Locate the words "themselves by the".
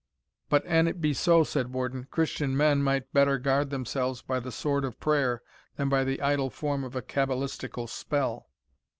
3.69-4.51